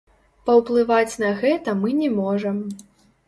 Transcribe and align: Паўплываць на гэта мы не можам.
Паўплываць 0.49 1.19
на 1.25 1.29
гэта 1.43 1.77
мы 1.81 1.93
не 2.01 2.09
можам. 2.17 2.57